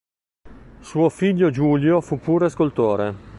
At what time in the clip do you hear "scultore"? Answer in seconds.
2.49-3.29